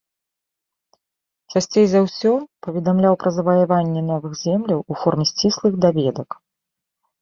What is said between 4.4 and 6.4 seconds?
земляў у форме сціслых даведак.